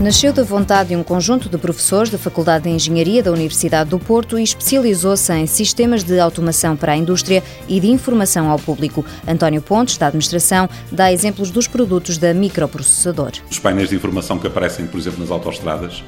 Nasceu 0.00 0.32
da 0.32 0.44
vontade 0.44 0.90
de 0.90 0.96
um 0.96 1.02
conjunto 1.02 1.48
de 1.48 1.58
professores 1.58 2.08
da 2.08 2.16
Faculdade 2.16 2.64
de 2.64 2.70
Engenharia 2.70 3.20
da 3.20 3.32
Universidade 3.32 3.90
do 3.90 3.98
Porto 3.98 4.38
e 4.38 4.44
especializou-se 4.44 5.32
em 5.32 5.44
sistemas 5.44 6.04
de 6.04 6.20
automação 6.20 6.76
para 6.76 6.92
a 6.92 6.96
indústria 6.96 7.42
e 7.68 7.80
de 7.80 7.88
informação 7.88 8.48
ao 8.48 8.60
público. 8.60 9.04
António 9.26 9.60
Pontes, 9.60 9.96
da 9.98 10.06
Administração, 10.06 10.68
dá 10.92 11.12
exemplos 11.12 11.50
dos 11.50 11.66
produtos 11.66 12.16
da 12.16 12.32
microprocessador. 12.32 13.32
Os 13.50 13.58
painéis 13.58 13.88
de 13.88 13.96
informação 13.96 14.38
que 14.38 14.46
aparecem, 14.46 14.86
por 14.86 15.00
exemplo, 15.00 15.18
nas 15.18 15.32
autoestradas, 15.32 16.04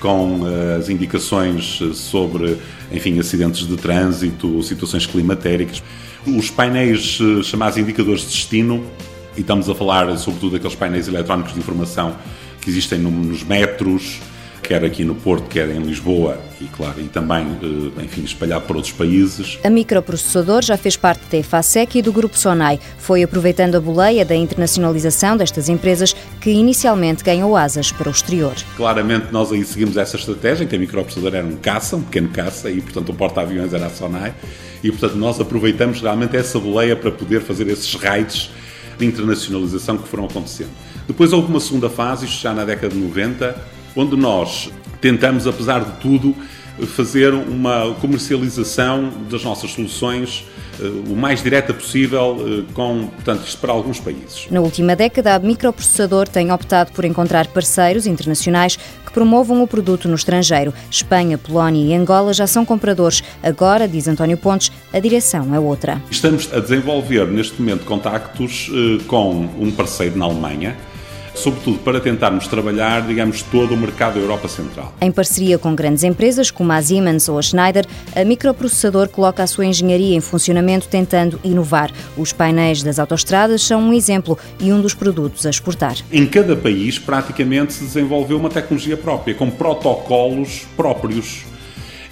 com 0.00 0.40
eh, 0.46 0.76
as 0.78 0.88
indicações 0.88 1.80
sobre, 1.92 2.56
enfim, 2.90 3.18
acidentes 3.18 3.66
de 3.66 3.76
trânsito, 3.76 4.62
situações 4.62 5.04
climatéricas. 5.04 5.82
Os 6.26 6.50
painéis 6.50 7.18
eh, 7.20 7.42
chamados 7.42 7.76
indicadores 7.76 8.22
de 8.22 8.28
destino, 8.28 8.82
e 9.36 9.40
estamos 9.40 9.68
a 9.68 9.74
falar 9.74 10.16
sobretudo 10.16 10.52
daqueles 10.52 10.76
painéis 10.76 11.08
eletrónicos 11.08 11.52
de 11.52 11.58
informação 11.58 12.16
que 12.64 12.70
existem 12.70 12.98
nos 12.98 13.44
metros, 13.44 14.20
quer 14.62 14.82
aqui 14.82 15.04
no 15.04 15.14
Porto, 15.14 15.46
quer 15.48 15.68
em 15.68 15.80
Lisboa 15.80 16.40
e, 16.58 16.64
claro, 16.64 16.98
e 16.98 17.04
também, 17.04 17.46
eh, 17.62 18.02
enfim, 18.04 18.22
espalhado 18.24 18.64
por 18.64 18.76
outros 18.76 18.94
países. 18.94 19.58
A 19.62 19.68
microprocessador 19.68 20.62
já 20.62 20.76
fez 20.78 20.96
parte 20.96 21.20
da 21.30 21.36
EFASEC 21.36 21.98
e 21.98 22.02
do 22.02 22.10
Grupo 22.10 22.38
Sonai. 22.38 22.80
Foi 22.96 23.22
aproveitando 23.22 23.74
a 23.74 23.80
boleia 23.80 24.24
da 24.24 24.34
internacionalização 24.34 25.36
destas 25.36 25.68
empresas 25.68 26.16
que 26.40 26.50
inicialmente 26.50 27.22
ganhou 27.22 27.54
asas 27.54 27.92
para 27.92 28.08
o 28.08 28.10
exterior. 28.10 28.54
Claramente 28.76 29.26
nós 29.30 29.52
aí 29.52 29.62
seguimos 29.64 29.98
essa 29.98 30.16
estratégia, 30.16 30.64
em 30.64 30.66
que 30.66 30.74
a 30.74 30.78
microprocessador 30.78 31.34
era 31.34 31.46
um 31.46 31.56
caça, 31.56 31.96
um 31.96 32.02
pequeno 32.02 32.30
caça, 32.30 32.70
e 32.70 32.80
portanto 32.80 33.10
o 33.10 33.14
porta-aviões 33.14 33.74
era 33.74 33.86
a 33.86 33.90
Sonai, 33.90 34.34
e 34.82 34.90
portanto 34.90 35.16
nós 35.16 35.38
aproveitamos 35.38 36.00
realmente 36.00 36.36
essa 36.36 36.58
boleia 36.58 36.96
para 36.96 37.10
poder 37.10 37.42
fazer 37.42 37.68
esses 37.68 37.94
raids 37.94 38.50
de 38.98 39.04
internacionalização 39.04 39.98
que 39.98 40.08
foram 40.08 40.24
acontecendo. 40.24 40.70
Depois 41.06 41.32
houve 41.32 41.48
uma 41.48 41.60
segunda 41.60 41.90
fase, 41.90 42.24
isto 42.24 42.40
já 42.40 42.52
na 42.52 42.64
década 42.64 42.94
de 42.94 43.00
90, 43.00 43.56
onde 43.94 44.16
nós 44.16 44.70
tentamos, 45.00 45.46
apesar 45.46 45.84
de 45.84 45.92
tudo, 46.00 46.34
fazer 46.86 47.32
uma 47.34 47.94
comercialização 48.00 49.10
das 49.30 49.44
nossas 49.44 49.70
soluções 49.70 50.44
uh, 50.80 51.12
o 51.12 51.16
mais 51.16 51.42
direta 51.42 51.72
possível, 51.72 52.36
uh, 52.36 52.64
com, 52.72 53.06
portanto, 53.06 53.46
isto 53.46 53.58
para 53.58 53.72
alguns 53.72 54.00
países. 54.00 54.48
Na 54.50 54.60
última 54.60 54.96
década, 54.96 55.34
a 55.34 55.38
microprocessador 55.38 56.26
tem 56.26 56.50
optado 56.50 56.90
por 56.92 57.04
encontrar 57.04 57.46
parceiros 57.48 58.06
internacionais 58.06 58.76
que 58.76 59.12
promovam 59.12 59.62
o 59.62 59.68
produto 59.68 60.08
no 60.08 60.14
estrangeiro. 60.14 60.74
Espanha, 60.90 61.38
Polónia 61.38 61.84
e 61.84 61.94
Angola 61.94 62.32
já 62.32 62.46
são 62.46 62.64
compradores. 62.64 63.22
Agora, 63.42 63.86
diz 63.86 64.08
António 64.08 64.36
Pontes, 64.36 64.72
a 64.92 64.98
direção 64.98 65.54
é 65.54 65.60
outra. 65.60 66.02
Estamos 66.10 66.52
a 66.52 66.58
desenvolver 66.58 67.26
neste 67.26 67.60
momento 67.60 67.84
contactos 67.84 68.68
uh, 68.70 69.04
com 69.04 69.48
um 69.60 69.70
parceiro 69.70 70.18
na 70.18 70.24
Alemanha 70.24 70.76
sobretudo 71.34 71.78
para 71.78 72.00
tentarmos 72.00 72.46
trabalhar, 72.46 73.02
digamos, 73.02 73.42
todo 73.42 73.74
o 73.74 73.76
mercado 73.76 74.14
da 74.14 74.20
Europa 74.20 74.48
Central. 74.48 74.94
Em 75.00 75.10
parceria 75.10 75.58
com 75.58 75.74
grandes 75.74 76.04
empresas 76.04 76.50
como 76.50 76.72
a 76.72 76.80
Siemens 76.80 77.28
ou 77.28 77.38
a 77.38 77.42
Schneider, 77.42 77.84
a 78.14 78.24
microprocessador 78.24 79.08
coloca 79.08 79.42
a 79.42 79.46
sua 79.46 79.66
engenharia 79.66 80.16
em 80.16 80.20
funcionamento 80.20 80.88
tentando 80.88 81.40
inovar. 81.42 81.90
Os 82.16 82.32
painéis 82.32 82.82
das 82.82 82.98
autoestradas 82.98 83.62
são 83.62 83.80
um 83.80 83.92
exemplo 83.92 84.38
e 84.60 84.72
um 84.72 84.80
dos 84.80 84.94
produtos 84.94 85.44
a 85.46 85.50
exportar. 85.50 85.96
Em 86.10 86.26
cada 86.26 86.56
país, 86.56 86.98
praticamente, 86.98 87.72
se 87.72 87.84
desenvolveu 87.84 88.38
uma 88.38 88.48
tecnologia 88.48 88.96
própria, 88.96 89.34
com 89.34 89.50
protocolos 89.50 90.66
próprios 90.76 91.44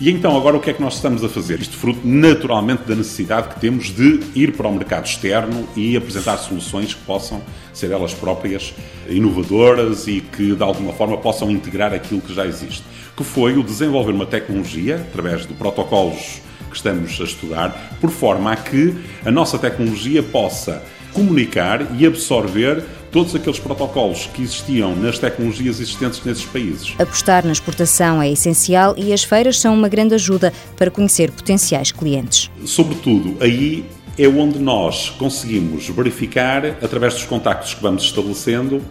e 0.04 0.10
então, 0.10 0.36
agora 0.36 0.56
o 0.56 0.60
que 0.60 0.68
é 0.68 0.72
que 0.72 0.82
nós 0.82 0.96
estamos 0.96 1.22
a 1.22 1.28
fazer? 1.28 1.60
Isto 1.60 1.76
fruto 1.76 2.00
naturalmente 2.02 2.82
da 2.82 2.96
necessidade 2.96 3.50
que 3.50 3.60
temos 3.60 3.94
de 3.94 4.18
ir 4.34 4.50
para 4.50 4.66
o 4.66 4.74
mercado 4.74 5.06
externo 5.06 5.64
e 5.76 5.96
apresentar 5.96 6.38
soluções 6.38 6.92
que 6.92 7.00
possam 7.02 7.40
ser 7.72 7.92
elas 7.92 8.12
próprias 8.12 8.74
inovadoras 9.08 10.08
e 10.08 10.20
que 10.20 10.56
de 10.56 10.62
alguma 10.64 10.92
forma 10.92 11.16
possam 11.18 11.52
integrar 11.52 11.94
aquilo 11.94 12.20
que 12.20 12.34
já 12.34 12.44
existe. 12.44 12.82
Que 13.16 13.22
foi 13.22 13.56
o 13.56 13.62
desenvolver 13.62 14.10
uma 14.10 14.26
tecnologia 14.26 14.96
através 14.96 15.46
de 15.46 15.54
protocolos 15.54 16.42
que 16.68 16.76
estamos 16.76 17.20
a 17.20 17.22
estudar, 17.22 17.96
por 18.00 18.10
forma 18.10 18.50
a 18.50 18.56
que 18.56 18.96
a 19.24 19.30
nossa 19.30 19.56
tecnologia 19.56 20.20
possa 20.20 20.82
comunicar 21.12 21.86
e 21.96 22.04
absorver 22.04 22.82
todos 23.12 23.34
aqueles 23.34 23.60
protocolos 23.60 24.26
que 24.32 24.42
existiam 24.42 24.96
nas 24.96 25.18
tecnologias 25.18 25.78
existentes 25.78 26.24
nesses 26.24 26.46
países. 26.46 26.94
Apostar 26.98 27.44
na 27.44 27.52
exportação 27.52 28.22
é 28.22 28.32
essencial 28.32 28.94
e 28.96 29.12
as 29.12 29.22
feiras 29.22 29.60
são 29.60 29.74
uma 29.74 29.88
grande 29.88 30.14
ajuda 30.14 30.52
para 30.76 30.90
conhecer 30.90 31.30
potenciais 31.30 31.92
clientes. 31.92 32.50
Sobretudo, 32.64 33.36
aí 33.40 33.84
é 34.18 34.26
onde 34.26 34.58
nós 34.58 35.10
conseguimos 35.10 35.88
verificar, 35.90 36.64
através 36.82 37.14
dos 37.14 37.24
contactos 37.24 37.74
que 37.74 37.82
vamos 37.82 38.02
estabelecendo, 38.02 38.82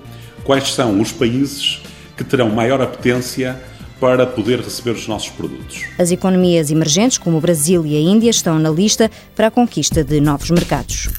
quais 0.43 0.71
são 0.73 1.01
os 1.01 1.11
países 1.11 1.81
que 2.15 2.23
terão 2.23 2.49
maior 2.49 2.79
apetência 2.81 3.59
para 3.99 4.25
poder 4.25 4.59
receber 4.59 4.91
os 4.91 5.07
nossos 5.07 5.29
produtos. 5.29 5.83
As 5.97 6.11
economias 6.11 6.71
emergentes, 6.71 7.17
como 7.17 7.37
o 7.37 7.41
Brasil 7.41 7.85
e 7.85 7.95
a 7.95 7.99
Índia, 7.99 8.31
estão 8.31 8.57
na 8.57 8.69
lista 8.69 9.09
para 9.35 9.47
a 9.47 9.51
conquista 9.51 10.03
de 10.03 10.19
novos 10.19 10.49
mercados. 10.49 11.09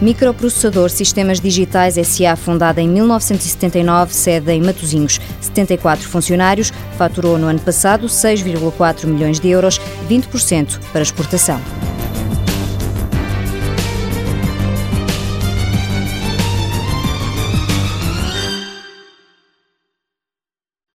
Microprocessador 0.00 0.90
Sistemas 0.90 1.40
Digitais 1.40 1.94
SA, 1.94 2.36
fundada 2.36 2.82
em 2.82 2.88
1979, 2.88 4.12
sede 4.12 4.52
em 4.52 4.60
Matosinhos. 4.62 5.20
74 5.40 6.06
funcionários, 6.08 6.72
faturou 6.98 7.38
no 7.38 7.46
ano 7.46 7.60
passado 7.60 8.06
6,4 8.06 9.06
milhões 9.06 9.40
de 9.40 9.48
euros, 9.48 9.80
20% 10.08 10.78
para 10.92 11.02
exportação. 11.02 11.60